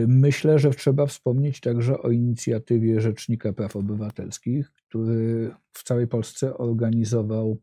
myślę, 0.07 0.59
że 0.59 0.69
trzeba 0.69 1.05
wspomnieć 1.05 1.59
także 1.59 2.01
o 2.01 2.11
inicjatywie 2.11 3.01
Rzecznika 3.01 3.53
Praw 3.53 3.75
Obywatelskich, 3.75 4.71
który 4.71 5.51
w 5.71 5.83
całej 5.83 6.07
Polsce 6.07 6.57
organizował 6.57 7.57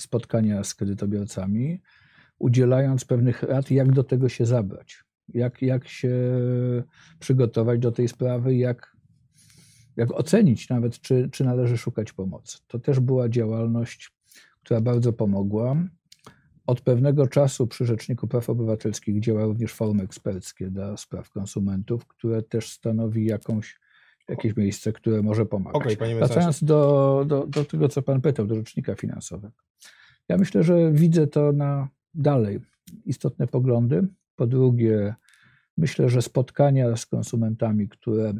spotkania 0.00 0.64
z 0.64 0.74
kredytobiorcami, 0.74 1.80
udzielając 2.38 3.04
pewnych 3.04 3.42
rad, 3.42 3.70
jak 3.70 3.92
do 3.92 4.04
tego 4.04 4.28
się 4.28 4.46
zabrać, 4.46 5.04
jak, 5.28 5.62
jak 5.62 5.88
się 5.88 6.10
przygotować 7.18 7.80
do 7.80 7.92
tej 7.92 8.08
sprawy, 8.08 8.56
jak, 8.56 8.96
jak 9.96 10.12
ocenić 10.12 10.68
nawet, 10.68 11.00
czy, 11.00 11.28
czy 11.32 11.44
należy 11.44 11.78
szukać 11.78 12.12
pomocy. 12.12 12.58
To 12.66 12.78
też 12.78 13.00
była 13.00 13.28
działalność, 13.28 14.10
która 14.60 14.80
bardzo 14.80 15.12
pomogła. 15.12 15.76
Od 16.66 16.80
pewnego 16.80 17.26
czasu 17.26 17.66
przy 17.66 17.86
Rzeczniku 17.86 18.28
Praw 18.28 18.50
Obywatelskich 18.50 19.20
działa 19.20 19.44
również 19.44 19.72
forum 19.72 20.00
eksperckie 20.00 20.70
dla 20.70 20.96
spraw 20.96 21.30
konsumentów, 21.30 22.06
które 22.06 22.42
też 22.42 22.70
stanowi 22.70 23.26
jakąś, 23.26 23.80
jakieś 24.28 24.56
miejsce, 24.56 24.92
które 24.92 25.22
może 25.22 25.46
pomagać. 25.46 25.82
Okay, 25.82 25.96
panie 25.96 26.14
Wracając 26.14 26.64
do, 26.64 27.24
do, 27.28 27.46
do 27.46 27.64
tego, 27.64 27.88
co 27.88 28.02
Pan 28.02 28.20
pytał, 28.20 28.46
do 28.46 28.54
Rzecznika 28.54 28.94
Finansowego. 28.94 29.54
Ja 30.28 30.36
myślę, 30.36 30.62
że 30.62 30.92
widzę 30.92 31.26
to 31.26 31.52
na 31.52 31.88
dalej 32.18 32.60
istotne 33.04 33.46
poglądy. 33.46 34.08
Po 34.36 34.46
drugie, 34.46 35.14
myślę, 35.76 36.08
że 36.08 36.22
spotkania 36.22 36.96
z 36.96 37.06
konsumentami, 37.06 37.88
które 37.88 38.34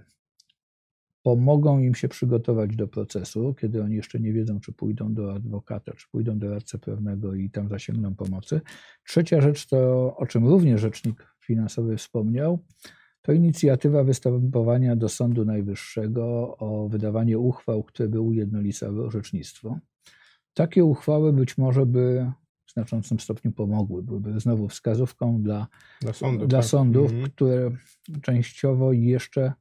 pomogą 1.22 1.78
im 1.78 1.94
się 1.94 2.08
przygotować 2.08 2.76
do 2.76 2.88
procesu, 2.88 3.54
kiedy 3.54 3.82
oni 3.82 3.94
jeszcze 3.94 4.20
nie 4.20 4.32
wiedzą, 4.32 4.60
czy 4.60 4.72
pójdą 4.72 5.14
do 5.14 5.34
adwokata, 5.34 5.92
czy 5.92 6.08
pójdą 6.10 6.38
do 6.38 6.50
radcy 6.50 6.78
prawnego 6.78 7.34
i 7.34 7.50
tam 7.50 7.68
zasięgną 7.68 8.14
pomocy. 8.14 8.60
Trzecia 9.04 9.40
rzecz 9.40 9.66
to, 9.66 10.16
o 10.16 10.26
czym 10.26 10.48
również 10.48 10.80
rzecznik 10.80 11.34
finansowy 11.40 11.96
wspomniał, 11.96 12.58
to 13.22 13.32
inicjatywa 13.32 14.04
występowania 14.04 14.96
do 14.96 15.08
Sądu 15.08 15.44
Najwyższego 15.44 16.56
o 16.58 16.88
wydawanie 16.88 17.38
uchwał, 17.38 17.82
które 17.82 18.08
by 18.08 18.20
ujednolicały 18.20 19.06
orzecznictwo. 19.06 19.78
Takie 20.54 20.84
uchwały 20.84 21.32
być 21.32 21.58
może 21.58 21.86
by 21.86 22.32
w 22.68 22.72
znaczącym 22.72 23.20
stopniu 23.20 23.52
pomogły, 23.52 24.02
byłyby 24.02 24.40
znowu 24.40 24.68
wskazówką 24.68 25.42
dla, 25.42 25.66
dla, 26.00 26.12
sądu, 26.12 26.46
dla 26.46 26.58
tak. 26.58 26.68
sądów, 26.68 27.10
mhm. 27.10 27.30
które 27.30 27.70
częściowo 28.22 28.92
jeszcze 28.92 29.52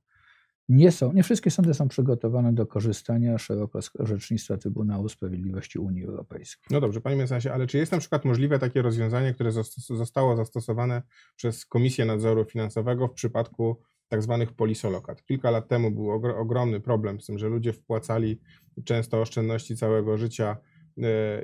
nie 0.70 0.92
są, 0.92 1.14
nie 1.14 1.24
wszystkie 1.24 1.52
sądy 1.52 1.74
są 1.74 1.88
przygotowane 1.88 2.54
do 2.54 2.66
korzystania 2.66 3.38
szeroko 3.38 3.82
z 3.82 3.92
orzecznictwa 4.00 4.58
Trybunału 4.58 5.10
Sprawiedliwości 5.10 5.80
Unii 5.80 6.06
Europejskiej. 6.06 6.66
No 6.72 6.82
dobrze, 6.82 7.02
panie 7.02 7.16
mecenasie, 7.16 7.54
ale 7.54 7.68
czy 7.68 7.78
jest 7.78 7.92
na 7.92 7.98
przykład 7.98 8.26
możliwe 8.26 8.60
takie 8.60 8.82
rozwiązanie, 8.82 9.34
które 9.34 9.52
zostało 9.90 10.36
zastosowane 10.36 11.02
przez 11.36 11.66
Komisję 11.66 12.06
Nadzoru 12.06 12.46
Finansowego 12.46 13.08
w 13.08 13.14
przypadku 13.14 13.82
tak 14.08 14.22
zwanych 14.22 14.54
polisolokat? 14.54 15.24
Kilka 15.24 15.52
lat 15.52 15.68
temu 15.68 15.92
był 15.92 16.12
ogromny 16.38 16.80
problem 16.80 17.22
z 17.22 17.26
tym, 17.26 17.38
że 17.38 17.50
ludzie 17.50 17.74
wpłacali 17.74 18.40
często 18.86 19.22
oszczędności 19.22 19.76
całego 19.76 20.18
życia 20.18 20.58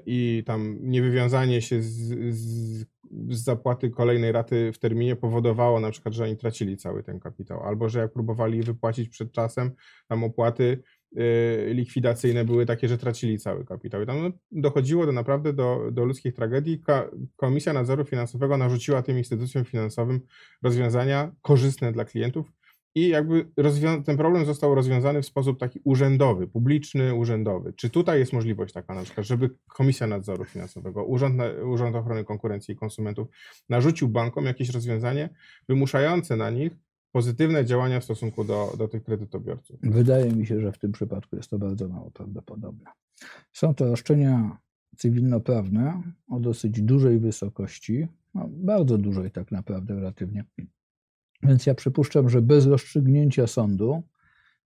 i 0.06 0.44
tam 0.46 0.78
niewywiązanie 0.82 1.62
się 1.62 1.82
z, 1.82 1.86
z, 2.36 2.86
z, 3.30 3.44
zapłaty 3.44 3.90
kolejnej 3.90 4.32
raty 4.32 4.72
w 4.72 4.80
terminie 4.80 5.16
powodowało 5.16 5.80
na 5.80 5.92
przykład, 5.92 6.14
że 6.14 6.24
oni 6.24 6.38
tracili 6.38 6.78
cały 6.78 7.04
ten 7.04 7.20
kapitał, 7.20 7.64
albo 7.64 7.90
że 7.90 8.00
jak 8.00 8.14
próbowali 8.14 8.64
wypłacić 8.64 9.10
przed 9.10 9.32
czasem, 9.32 9.72
tam 10.08 10.24
opłaty 10.24 10.84
e, 11.16 11.74
likwidacyjne 11.74 12.46
były 12.46 12.66
takie, 12.66 12.88
że 12.88 12.98
tracili 12.98 13.40
cały 13.40 13.66
kapitał. 13.66 14.02
I 14.02 14.06
tam 14.06 14.24
no, 14.24 14.32
dochodziło 14.52 15.06
do 15.06 15.12
naprawdę 15.12 15.54
do, 15.54 15.90
do 15.92 16.06
ludzkich 16.06 16.34
tragedii. 16.34 16.82
Komisja 17.36 17.74
Nadzoru 17.74 18.06
Finansowego 18.06 18.58
narzuciła 18.58 19.02
tym 19.02 19.18
instytucjom 19.18 19.66
finansowym 19.66 20.20
rozwiązania 20.64 21.32
korzystne 21.42 21.92
dla 21.92 22.06
klientów, 22.06 22.52
i 22.96 23.08
jakby 23.08 23.46
ten 24.06 24.18
problem 24.18 24.46
został 24.46 24.76
rozwiązany 24.76 25.22
w 25.22 25.26
sposób 25.26 25.60
taki 25.60 25.80
urzędowy, 25.84 26.48
publiczny, 26.48 27.16
urzędowy. 27.16 27.74
Czy 27.74 27.90
tutaj 27.90 28.20
jest 28.20 28.34
możliwość 28.34 28.74
taka 28.74 28.94
na 28.94 29.04
przykład, 29.04 29.28
żeby 29.28 29.50
Komisja 29.68 30.08
Nadzoru 30.08 30.46
Finansowego, 30.46 31.06
Urząd, 31.06 31.42
Urząd 31.66 31.96
Ochrony 31.96 32.24
Konkurencji 32.24 32.74
i 32.74 32.78
Konsumentów 32.78 33.28
narzucił 33.70 34.08
bankom 34.10 34.46
jakieś 34.46 34.70
rozwiązanie 34.70 35.30
wymuszające 35.70 36.36
na 36.36 36.50
nich 36.50 36.74
pozytywne 37.12 37.66
działania 37.66 38.00
w 38.00 38.04
stosunku 38.04 38.44
do, 38.44 38.74
do 38.78 38.88
tych 38.88 39.04
kredytobiorców? 39.04 39.80
Wydaje 39.84 40.32
mi 40.32 40.46
się, 40.46 40.60
że 40.60 40.72
w 40.72 40.78
tym 40.78 40.92
przypadku 40.92 41.36
jest 41.36 41.50
to 41.50 41.60
bardzo 41.60 41.88
mało 41.88 42.12
prawdopodobne. 42.12 42.86
Są 43.52 43.76
to 43.76 43.86
roszczenia 43.86 44.58
cywilnoprawne 44.98 46.02
o 46.28 46.40
dosyć 46.40 46.82
dużej 46.82 47.20
wysokości, 47.20 48.08
no 48.34 48.50
bardzo 48.50 48.98
dużej 48.98 49.32
tak 49.32 49.52
naprawdę 49.52 49.96
relatywnie 49.96 50.46
więc 51.44 51.66
ja 51.66 51.76
przypuszczam, 51.76 52.30
że 52.30 52.42
bez 52.42 52.66
rozstrzygnięcia 52.66 53.48
sądu, 53.48 54.04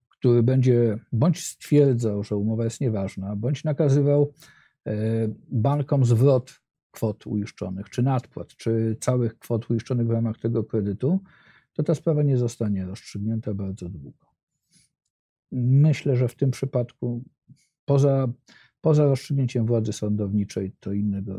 który 0.08 0.42
będzie 0.42 0.98
bądź 1.12 1.44
stwierdzał, 1.44 2.24
że 2.24 2.36
umowa 2.36 2.64
jest 2.64 2.80
nieważna, 2.80 3.36
bądź 3.36 3.64
nakazywał 3.64 4.32
e, 4.86 4.92
bankom 5.48 6.04
zwrot 6.04 6.60
kwot 6.90 7.26
uiszczonych, 7.26 7.90
czy 7.90 8.02
nadpłat, 8.02 8.48
czy 8.48 8.96
całych 9.00 9.38
kwot 9.38 9.70
uiszczonych 9.70 10.06
w 10.06 10.10
ramach 10.10 10.38
tego 10.38 10.64
kredytu, 10.64 11.20
to 11.72 11.82
ta 11.82 11.94
sprawa 11.94 12.22
nie 12.22 12.36
zostanie 12.36 12.86
rozstrzygnięta 12.86 13.54
bardzo 13.54 13.88
długo. 13.88 14.26
Myślę, 15.52 16.16
że 16.16 16.28
w 16.28 16.34
tym 16.34 16.50
przypadku 16.50 17.24
poza, 17.84 18.28
poza 18.80 19.04
rozstrzygnięciem 19.04 19.66
władzy 19.66 19.92
sądowniczej 19.92 20.72
to 20.80 20.92
innego 20.92 21.36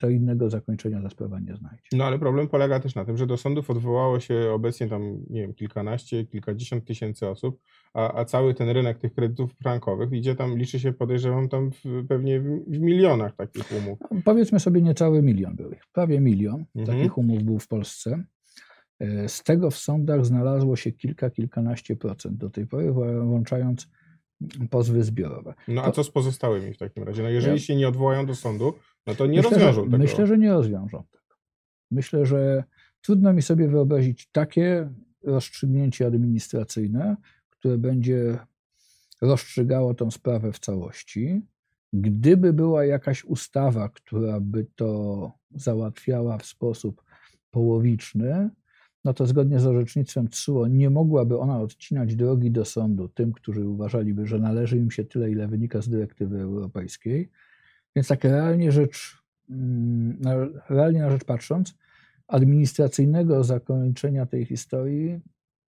to 0.00 0.08
innego 0.08 0.50
zakończenia 0.50 1.02
ta 1.02 1.10
sprawa 1.10 1.40
nie 1.40 1.56
znajdzie. 1.56 1.88
No 1.92 2.04
ale 2.04 2.18
problem 2.18 2.48
polega 2.48 2.80
też 2.80 2.94
na 2.94 3.04
tym, 3.04 3.16
że 3.16 3.26
do 3.26 3.36
sądów 3.36 3.70
odwołało 3.70 4.20
się 4.20 4.50
obecnie 4.52 4.88
tam, 4.88 5.24
nie 5.30 5.40
wiem, 5.40 5.54
kilkanaście, 5.54 6.26
kilkadziesiąt 6.26 6.84
tysięcy 6.84 7.28
osób, 7.28 7.60
a, 7.94 8.14
a 8.14 8.24
cały 8.24 8.54
ten 8.54 8.68
rynek 8.68 8.98
tych 8.98 9.14
kredytów 9.14 9.54
frankowych 9.54 10.12
idzie 10.12 10.34
tam, 10.34 10.58
liczy 10.58 10.80
się, 10.80 10.92
podejrzewam, 10.92 11.48
tam 11.48 11.70
w, 11.70 12.06
pewnie 12.08 12.40
w, 12.40 12.44
w, 12.66 12.80
milionach 12.80 13.36
takich 13.36 13.72
umów. 13.72 13.98
No, 14.10 14.20
powiedzmy 14.24 14.60
sobie 14.60 14.82
niecały 14.82 15.22
milion 15.22 15.56
był 15.56 15.70
ich, 15.72 15.82
prawie 15.92 16.20
milion 16.20 16.64
mhm. 16.74 16.98
takich 16.98 17.18
umów 17.18 17.42
był 17.42 17.58
w 17.58 17.68
Polsce. 17.68 18.24
E, 19.00 19.28
z 19.28 19.42
tego 19.42 19.70
w 19.70 19.76
sądach 19.76 20.26
znalazło 20.26 20.76
się 20.76 20.92
kilka, 20.92 21.30
kilkanaście 21.30 21.96
procent 21.96 22.36
do 22.36 22.50
tej 22.50 22.66
pory, 22.66 22.92
włączając 23.22 23.88
pozwy 24.70 25.02
zbiorowe. 25.02 25.54
No 25.68 25.82
a 25.82 25.86
to, 25.86 25.92
co 25.92 26.04
z 26.04 26.10
pozostałymi 26.10 26.74
w 26.74 26.78
takim 26.78 27.02
razie? 27.02 27.22
No 27.22 27.28
jeżeli 27.28 27.56
ja, 27.56 27.58
się 27.58 27.76
nie 27.76 27.88
odwołają 27.88 28.26
do 28.26 28.34
sądu, 28.34 28.74
no 29.06 29.14
to 29.14 29.26
nie 29.26 29.36
myślę, 29.36 29.50
rozwiążą 29.50 29.84
tego. 29.84 29.98
Myślę, 29.98 30.26
że 30.26 30.38
nie 30.38 30.52
rozwiążą 30.52 31.04
tego. 31.10 31.34
Myślę, 31.90 32.26
że 32.26 32.64
trudno 33.00 33.32
mi 33.32 33.42
sobie 33.42 33.68
wyobrazić 33.68 34.28
takie 34.32 34.90
rozstrzygnięcie 35.22 36.06
administracyjne, 36.06 37.16
które 37.50 37.78
będzie 37.78 38.38
rozstrzygało 39.20 39.94
tą 39.94 40.10
sprawę 40.10 40.52
w 40.52 40.58
całości. 40.58 41.42
Gdyby 41.92 42.52
była 42.52 42.84
jakaś 42.84 43.24
ustawa, 43.24 43.88
która 43.88 44.40
by 44.40 44.66
to 44.76 45.32
załatwiała 45.54 46.38
w 46.38 46.46
sposób 46.46 47.02
połowiczny, 47.50 48.50
no 49.04 49.14
to 49.14 49.26
zgodnie 49.26 49.60
z 49.60 49.66
orzecznictwem 49.66 50.28
TSUO 50.28 50.66
nie 50.66 50.90
mogłaby 50.90 51.38
ona 51.38 51.60
odcinać 51.60 52.16
drogi 52.16 52.50
do 52.50 52.64
sądu 52.64 53.08
tym, 53.08 53.32
którzy 53.32 53.68
uważaliby, 53.68 54.26
że 54.26 54.38
należy 54.38 54.76
im 54.78 54.90
się 54.90 55.04
tyle, 55.04 55.30
ile 55.30 55.48
wynika 55.48 55.82
z 55.82 55.88
dyrektywy 55.88 56.40
europejskiej. 56.40 57.30
Więc 57.96 58.08
tak 58.08 58.24
realnie 58.24 58.72
rzecz, 58.72 59.22
mm, 59.50 60.20
realnie 60.68 61.00
na 61.00 61.10
rzecz 61.10 61.24
patrząc, 61.24 61.74
administracyjnego 62.28 63.44
zakończenia 63.44 64.26
tej 64.26 64.44
historii 64.46 65.20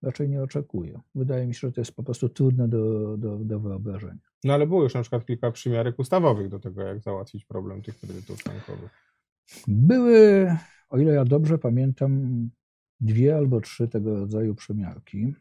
raczej 0.02 0.28
nie 0.28 0.42
oczekuję. 0.42 1.00
Wydaje 1.14 1.46
mi 1.46 1.54
się, 1.54 1.68
że 1.68 1.72
to 1.72 1.80
jest 1.80 1.96
po 1.96 2.02
prostu 2.02 2.28
trudne 2.28 2.68
do, 2.68 3.16
do, 3.16 3.38
do 3.38 3.60
wyobrażenia. 3.60 4.32
No 4.44 4.54
ale 4.54 4.66
było 4.66 4.82
już 4.82 4.94
na 4.94 5.00
przykład 5.00 5.26
kilka 5.26 5.50
przymiarek 5.50 5.98
ustawowych 5.98 6.48
do 6.48 6.58
tego, 6.58 6.82
jak 6.82 7.00
załatwić 7.00 7.44
problem 7.44 7.82
tych 7.82 7.98
kredytów 7.98 8.38
bankowych. 8.44 8.90
Były, 9.68 10.48
o 10.88 10.98
ile 10.98 11.12
ja 11.12 11.24
dobrze 11.24 11.58
pamiętam, 11.58 12.50
dwie 13.00 13.36
albo 13.36 13.60
trzy 13.60 13.88
tego 13.88 14.14
rodzaju 14.14 14.54
przymiarki. 14.54 15.34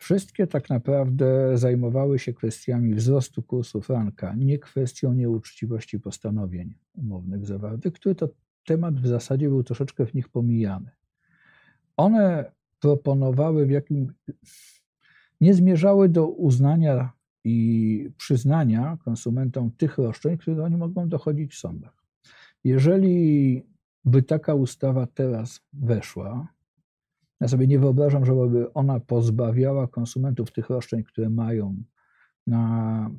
Wszystkie 0.00 0.46
tak 0.46 0.70
naprawdę 0.70 1.58
zajmowały 1.58 2.18
się 2.18 2.32
kwestiami 2.32 2.94
wzrostu 2.94 3.42
kursu 3.42 3.80
franka, 3.80 4.34
nie 4.34 4.58
kwestią 4.58 5.12
nieuczciwości 5.12 6.00
postanowień 6.00 6.74
umownych 6.94 7.46
zawartych, 7.46 7.92
który 7.92 8.14
to 8.14 8.28
temat 8.66 9.00
w 9.00 9.06
zasadzie 9.06 9.48
był 9.48 9.62
troszeczkę 9.62 10.06
w 10.06 10.14
nich 10.14 10.28
pomijany. 10.28 10.90
One 11.96 12.52
proponowały 12.80 13.66
w 13.66 13.70
jakim 13.70 14.12
nie 15.40 15.54
zmierzały 15.54 16.08
do 16.08 16.28
uznania 16.28 17.12
i 17.44 18.10
przyznania 18.16 18.98
konsumentom 19.04 19.70
tych 19.70 19.98
roszczeń, 19.98 20.38
które 20.38 20.64
oni 20.64 20.76
mogą 20.76 21.08
dochodzić 21.08 21.52
w 21.52 21.58
sądach. 21.58 22.04
Jeżeli 22.64 23.62
by 24.04 24.22
taka 24.22 24.54
ustawa 24.54 25.06
teraz 25.06 25.60
weszła, 25.72 26.48
ja 27.40 27.48
sobie 27.48 27.66
nie 27.66 27.78
wyobrażam, 27.78 28.24
żeby 28.24 28.72
ona 28.72 29.00
pozbawiała 29.00 29.88
konsumentów 29.88 30.52
tych 30.52 30.70
roszczeń, 30.70 31.04
które 31.04 31.30
mają 31.30 31.82
na 32.46 33.10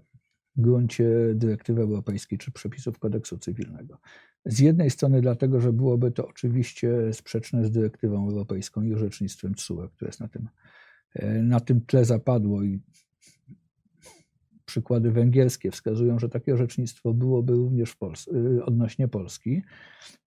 gruncie 0.56 1.10
dyrektywy 1.36 1.82
europejskiej 1.82 2.38
czy 2.38 2.51
przepisów 2.51 3.00
kodeksu 3.00 3.38
cywilnego. 3.38 3.98
Z 4.46 4.60
jednej 4.60 4.90
strony 4.90 5.22
dlatego, 5.22 5.62
że 5.62 5.74
byłoby 5.74 6.12
to 6.12 6.28
oczywiście 6.28 7.13
sprzeczne 7.13 7.66
z 7.66 7.72
dyrektywą 7.72 8.30
europejską 8.30 8.82
i 8.82 8.94
orzecznictwem 8.94 9.56
TSUE, 9.56 9.90
które 9.90 10.10
jest 10.10 10.20
na 10.20 10.28
tym, 10.28 10.50
e, 11.13 11.44
na 11.44 11.60
tym 11.60 11.82
tle 11.82 12.06
zapadło 12.06 12.63
i 12.63 12.80
przykłady 14.72 15.12
węgierskie 15.12 15.72
wskazują, 15.72 16.20
że 16.20 16.30
takie 16.30 16.54
orzecznictwo 16.54 17.13
byłoby 17.13 17.54
również 17.54 17.96
Pols 17.96 18.28
y, 18.28 18.66
odnośnie 18.66 19.08
Polski. 19.08 19.62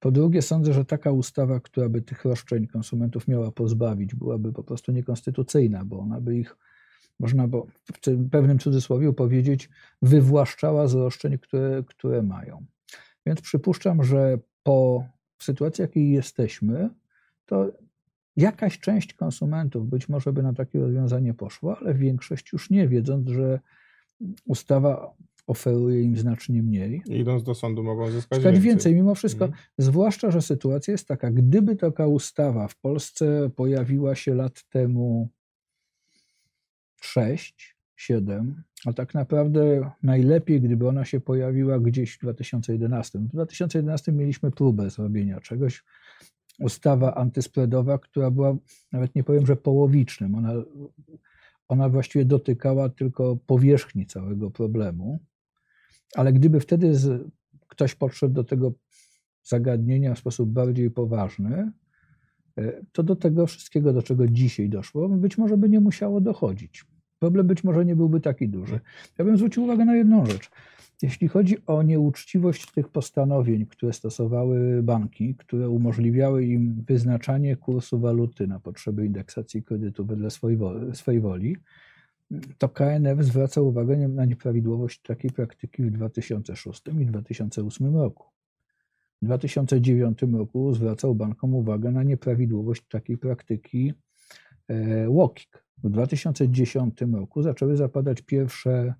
Po 0.00 0.10
drugie, 0.10 0.42
sądzę, 0.42 0.72
że 0.72 0.84
taka 0.84 1.10
ustawa, 1.10 1.60
która 1.60 1.88
by 1.88 2.02
tych 2.02 2.24
roszczeń 2.24 2.66
konsumentów 2.66 3.28
miała 3.28 3.52
pozbawić, 3.52 4.14
byłaby 4.14 4.52
po 4.52 4.64
prostu 4.64 4.92
niekonstytucyjna, 4.92 5.84
bo 5.84 5.98
ona 5.98 6.20
by 6.20 6.36
ich, 6.36 6.56
można 7.20 7.48
bo 7.48 7.66
w 8.06 8.30
pewnym 8.30 8.58
cudzysłowie 8.58 9.12
powiedzieć, 9.12 9.70
wywłaszczała 10.02 10.88
z 10.88 10.94
roszczeń, 10.94 11.38
które, 11.38 11.82
które 11.86 12.22
mają. 12.22 12.64
Więc 13.26 13.40
przypuszczam, 13.40 14.04
że 14.04 14.38
po 14.62 15.04
sytuacji, 15.38 15.82
jakiej 15.82 16.10
jesteśmy, 16.10 16.90
to 17.46 17.72
jakaś 18.36 18.78
część 18.78 19.14
konsumentów 19.14 19.88
być 19.88 20.08
może 20.08 20.32
by 20.32 20.42
na 20.42 20.52
takie 20.52 20.80
rozwiązanie 20.80 21.34
poszła, 21.34 21.78
ale 21.80 21.94
większość 21.94 22.52
już 22.52 22.70
nie, 22.70 22.88
wiedząc, 22.88 23.28
że 23.28 23.60
ustawa 24.46 25.14
oferuje 25.46 26.02
im 26.02 26.16
znacznie 26.16 26.62
mniej. 26.62 27.02
I 27.06 27.18
idąc 27.18 27.42
do 27.42 27.54
sądu 27.54 27.82
mogą 27.82 28.10
zyskać 28.10 28.42
więcej. 28.42 28.60
więcej. 28.60 28.94
Mimo 28.94 29.14
wszystko, 29.14 29.44
mhm. 29.44 29.62
zwłaszcza, 29.78 30.30
że 30.30 30.42
sytuacja 30.42 30.92
jest 30.92 31.08
taka, 31.08 31.30
gdyby 31.30 31.76
taka 31.76 32.06
ustawa 32.06 32.68
w 32.68 32.76
Polsce 32.76 33.50
pojawiła 33.56 34.14
się 34.14 34.34
lat 34.34 34.64
temu 34.68 35.28
6, 37.00 37.76
7, 37.96 38.62
a 38.86 38.92
tak 38.92 39.14
naprawdę 39.14 39.90
najlepiej, 40.02 40.60
gdyby 40.60 40.88
ona 40.88 41.04
się 41.04 41.20
pojawiła 41.20 41.78
gdzieś 41.78 42.14
w 42.14 42.18
2011. 42.18 43.18
W 43.18 43.28
2011 43.28 44.12
mieliśmy 44.12 44.50
próbę 44.50 44.90
zrobienia 44.90 45.40
czegoś, 45.40 45.84
ustawa 46.60 47.14
antyspreadowa, 47.14 47.98
która 47.98 48.30
była, 48.30 48.56
nawet 48.92 49.14
nie 49.14 49.24
powiem, 49.24 49.46
że 49.46 49.56
połowicznym. 49.56 50.34
Ona 50.34 50.52
ona 51.68 51.88
właściwie 51.88 52.24
dotykała 52.24 52.88
tylko 52.88 53.36
powierzchni 53.46 54.06
całego 54.06 54.50
problemu, 54.50 55.18
ale 56.14 56.32
gdyby 56.32 56.60
wtedy 56.60 56.94
z, 56.94 57.30
ktoś 57.68 57.94
podszedł 57.94 58.34
do 58.34 58.44
tego 58.44 58.72
zagadnienia 59.42 60.14
w 60.14 60.18
sposób 60.18 60.50
bardziej 60.50 60.90
poważny, 60.90 61.72
e, 62.58 62.82
to 62.92 63.02
do 63.02 63.16
tego 63.16 63.46
wszystkiego, 63.46 63.92
do 63.92 64.02
czego 64.02 64.28
dzisiaj 64.28 64.68
doszło, 64.68 65.08
być 65.08 65.38
może 65.38 65.56
by 65.56 65.68
nie 65.68 65.80
musiało 65.80 66.20
dochodzić. 66.20 66.84
Problem 67.18 67.46
być 67.46 67.64
może 67.64 67.84
nie 67.84 67.96
byłby 67.96 68.20
taki 68.20 68.48
duży. 68.48 68.80
Ja 69.18 69.24
bym 69.24 69.36
zwrócił 69.36 69.64
uwagę 69.64 69.84
na 69.84 69.96
jedną 69.96 70.26
rzecz. 70.26 70.50
Jeśli 71.02 71.28
chodzi 71.28 71.56
o 71.66 71.82
nieuczciwość 71.82 72.70
tych 72.70 72.88
postanowień, 72.88 73.66
które 73.66 73.92
stosowały 73.92 74.82
banki, 74.82 75.34
które 75.34 75.68
umożliwiały 75.68 76.44
im 76.44 76.84
wyznaczanie 76.86 77.56
kursu 77.56 78.00
waluty 78.00 78.46
na 78.46 78.60
potrzeby 78.60 79.06
indeksacji 79.06 79.62
kredytu 79.62 80.06
wedle 80.06 80.30
swojej 80.30 80.58
woli, 80.58 80.96
swojej 80.96 81.20
woli 81.20 81.56
to 82.58 82.68
KNF 82.68 83.24
zwraca 83.24 83.60
uwagę 83.60 84.08
na 84.08 84.24
nieprawidłowość 84.24 85.02
takiej 85.02 85.30
praktyki 85.30 85.82
w 85.82 85.90
2006 85.90 86.82
i 87.00 87.06
2008 87.06 87.96
roku. 87.96 88.26
W 89.22 89.24
2009 89.24 90.18
roku 90.22 90.74
zwracał 90.74 91.14
bankom 91.14 91.54
uwagę 91.54 91.90
na 91.90 92.02
nieprawidłowość 92.02 92.82
takiej 92.88 93.18
praktyki 93.18 93.92
WOKIK. 95.08 95.56
E, 95.56 95.88
w 95.88 95.90
2010 95.90 97.00
roku 97.12 97.42
zaczęły 97.42 97.76
zapadać 97.76 98.22
pierwsze 98.22 98.94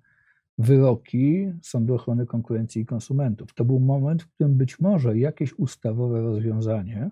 wyroki 0.57 1.53
Sądu 1.61 1.95
Ochrony 1.95 2.25
Konkurencji 2.25 2.81
i 2.81 2.85
Konsumentów. 2.85 3.53
To 3.53 3.65
był 3.65 3.79
moment, 3.79 4.23
w 4.23 4.27
którym 4.27 4.57
być 4.57 4.79
może 4.79 5.17
jakieś 5.17 5.53
ustawowe 5.53 6.21
rozwiązanie 6.21 7.09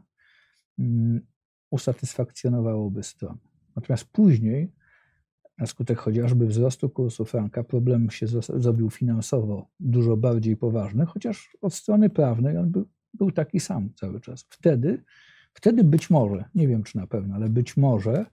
mm, 0.80 1.22
usatysfakcjonowałoby 1.72 3.04
stronę. 3.04 3.38
Natomiast 3.76 4.06
później, 4.06 4.72
na 5.58 5.66
skutek 5.66 5.98
chociażby 5.98 6.48
wzrostu 6.48 6.90
kursu 6.90 7.26
franka, 7.26 7.64
problem 7.64 8.10
się 8.10 8.28
zrobił 8.28 8.90
finansowo 8.90 9.68
dużo 9.80 10.18
bardziej 10.18 10.58
poważny, 10.58 11.06
chociaż 11.06 11.58
od 11.62 11.74
strony 11.74 12.10
prawnej 12.10 12.58
on 12.58 12.72
był, 12.72 12.86
był 13.14 13.32
taki 13.32 13.60
sam 13.60 13.90
cały 13.96 14.22
czas. 14.22 14.46
Wtedy, 14.50 15.04
wtedy 15.54 15.84
być 15.84 16.10
może, 16.10 16.46
nie 16.56 16.68
wiem 16.68 16.84
czy 16.84 16.98
na 16.98 17.08
pewno, 17.08 17.36
ale 17.36 17.50
być 17.50 17.78
może 17.78 18.26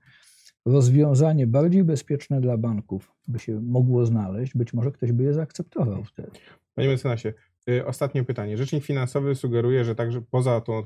rozwiązanie 0.66 1.46
bardziej 1.46 1.84
bezpieczne 1.84 2.40
dla 2.40 2.56
banków 2.56 3.12
by 3.28 3.38
się 3.38 3.60
mogło 3.60 4.06
znaleźć, 4.06 4.54
być 4.54 4.72
może 4.72 4.92
ktoś 4.92 5.12
by 5.12 5.22
je 5.22 5.34
zaakceptował 5.34 6.04
wtedy. 6.04 6.30
Panie 6.74 6.88
mecenasie, 6.88 7.32
y, 7.68 7.86
ostatnie 7.86 8.24
pytanie. 8.24 8.56
Rzecznik 8.56 8.84
finansowy 8.84 9.34
sugeruje, 9.34 9.84
że 9.84 9.94
także 9.94 10.22
poza 10.22 10.60
tą 10.60 10.82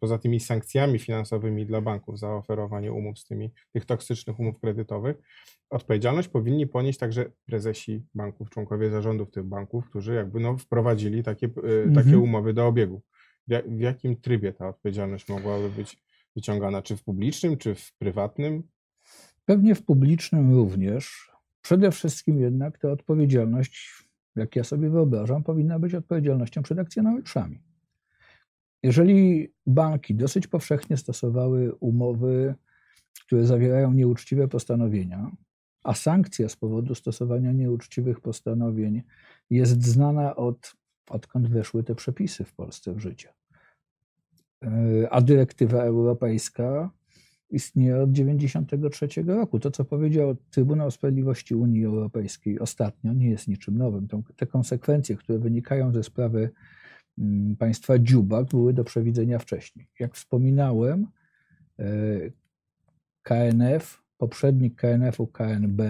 poza 0.00 0.18
tymi 0.18 0.40
sankcjami 0.40 0.98
finansowymi 0.98 1.66
dla 1.66 1.80
banków 1.80 2.18
za 2.18 2.34
oferowanie 2.34 2.92
umów 2.92 3.18
z 3.18 3.26
tymi, 3.26 3.50
tych 3.72 3.84
toksycznych 3.84 4.40
umów 4.40 4.60
kredytowych, 4.60 5.16
odpowiedzialność 5.70 6.28
powinni 6.28 6.66
ponieść 6.66 6.98
także 6.98 7.30
prezesi 7.46 8.06
banków, 8.14 8.50
członkowie 8.50 8.90
zarządów 8.90 9.30
tych 9.30 9.44
banków, 9.44 9.90
którzy 9.90 10.14
jakby 10.14 10.40
no 10.40 10.56
wprowadzili 10.56 11.22
takie, 11.22 11.46
y, 11.46 11.50
mhm. 11.60 11.94
takie 11.94 12.18
umowy 12.18 12.54
do 12.54 12.66
obiegu. 12.66 13.02
W 13.66 13.80
jakim 13.80 14.16
trybie 14.16 14.52
ta 14.52 14.68
odpowiedzialność 14.68 15.28
mogłaby 15.28 15.70
być 15.70 16.02
wyciągana? 16.36 16.82
Czy 16.82 16.96
w 16.96 17.04
publicznym, 17.04 17.56
czy 17.56 17.74
w 17.74 17.92
prywatnym? 17.98 18.62
Pewnie 19.48 19.74
w 19.74 19.82
publicznym 19.82 20.54
również. 20.54 21.32
Przede 21.62 21.90
wszystkim 21.90 22.40
jednak 22.40 22.78
ta 22.78 22.90
odpowiedzialność, 22.90 24.04
jak 24.36 24.56
ja 24.56 24.64
sobie 24.64 24.90
wyobrażam, 24.90 25.42
powinna 25.42 25.78
być 25.78 25.94
odpowiedzialnością 25.94 26.62
przed 26.62 26.78
akcjonariuszami. 26.78 27.62
Jeżeli 28.82 29.48
banki 29.66 30.14
dosyć 30.14 30.46
powszechnie 30.46 30.96
stosowały 30.96 31.74
umowy, 31.74 32.54
które 33.24 33.46
zawierają 33.46 33.92
nieuczciwe 33.92 34.48
postanowienia, 34.48 35.30
a 35.84 35.94
sankcja 35.94 36.48
z 36.48 36.56
powodu 36.56 36.94
stosowania 36.94 37.52
nieuczciwych 37.52 38.20
postanowień 38.20 39.02
jest 39.50 39.82
znana 39.82 40.36
od 40.36 40.76
odkąd 41.10 41.48
weszły 41.48 41.84
te 41.84 41.94
przepisy 41.94 42.44
w 42.44 42.54
Polsce 42.54 42.94
w 42.94 42.98
życie. 42.98 43.32
E, 44.64 45.10
a 45.10 45.20
dyrektywa 45.20 45.82
europejska 45.82 46.97
istnieje 47.50 48.02
od 48.02 48.10
1993 48.10 49.22
roku. 49.22 49.60
To, 49.60 49.70
co 49.70 49.84
powiedział 49.84 50.36
Trybunał 50.50 50.90
Sprawiedliwości 50.90 51.54
Unii 51.54 51.84
Europejskiej 51.84 52.58
ostatnio, 52.58 53.12
nie 53.12 53.30
jest 53.30 53.48
niczym 53.48 53.78
nowym. 53.78 54.08
Te 54.36 54.46
konsekwencje, 54.46 55.16
które 55.16 55.38
wynikają 55.38 55.92
ze 55.92 56.02
sprawy 56.02 56.50
mm, 57.18 57.56
państwa 57.56 57.98
Dziubak, 57.98 58.46
były 58.46 58.72
do 58.72 58.84
przewidzenia 58.84 59.38
wcześniej. 59.38 59.86
Jak 60.00 60.14
wspominałem, 60.14 61.06
e, 61.78 61.84
KNF, 63.22 64.02
poprzednik 64.18 64.74
KNF-u 64.76 65.26
KNB 65.26 65.82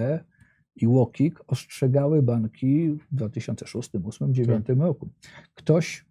i 0.76 0.86
WOKIK 0.86 1.44
ostrzegały 1.46 2.22
banki 2.22 2.90
w 2.90 3.14
2006, 3.16 3.90
2008, 3.90 4.32
2009 4.32 4.68
roku. 4.86 5.08
Ktoś 5.54 6.04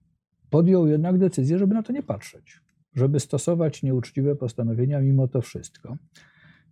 podjął 0.50 0.88
jednak 0.88 1.18
decyzję, 1.18 1.58
żeby 1.58 1.74
na 1.74 1.84
to 1.84 1.94
nie 1.94 2.04
patrzeć 2.04 2.67
żeby 2.98 3.20
stosować 3.20 3.84
nieuczciwe 3.84 4.36
postanowienia 4.36 5.02
mimo 5.02 5.28
to 5.28 5.42
wszystko. 5.42 5.98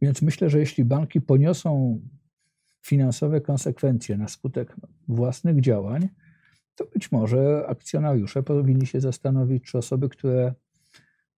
Więc 0.02 0.22
myślę, 0.22 0.50
że 0.50 0.60
jeśli 0.60 0.86
banki 0.86 1.22
poniosą 1.22 2.02
finansowe 2.82 3.42
konsekwencje 3.42 4.18
na 4.18 4.28
skutek 4.28 4.76
własnych 5.08 5.62
działań, 5.62 6.10
to 6.76 6.86
być 6.86 7.12
może 7.12 7.66
akcjonariusze 7.68 8.44
powinni 8.44 8.88
się 8.88 9.02
zastanowić, 9.02 9.64
czy 9.64 9.78
osoby, 9.78 10.10
które 10.10 10.54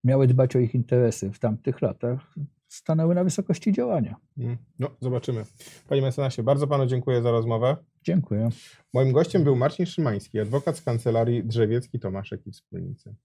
miały 0.04 0.28
dbać 0.28 0.56
o 0.56 0.60
ich 0.60 0.76
interesy 0.76 1.32
w 1.32 1.39
tamtych 1.39 1.82
latach, 1.82 2.36
stanęły 2.67 3.15
na 3.15 3.23
wysokości 3.23 3.71
działania. 3.73 4.15
Mm, 4.38 4.58
no, 4.80 4.89
zobaczymy. 5.02 5.45
Panie 5.88 6.02
mecenasie, 6.02 6.43
bardzo 6.43 6.67
panu 6.67 6.86
dziękuję 6.86 7.21
za 7.21 7.32
rozmowę. 7.32 7.78
Dziękuję. 8.04 8.50
Moim 8.93 9.12
gościem 9.12 9.43
był 9.43 9.56
Marcin 9.56 9.86
Szymański, 9.86 10.39
adwokat 10.39 10.78
z 10.78 10.82
kancelarii 10.82 11.43
Drzewiecki 11.43 12.00
Tomaszek 12.00 12.47
i 12.47 12.52
Wspólnicy. 12.52 13.15